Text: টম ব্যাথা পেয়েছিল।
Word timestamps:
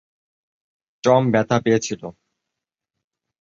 টম 1.03 1.23
ব্যাথা 1.31 1.57
পেয়েছিল। 1.65 2.01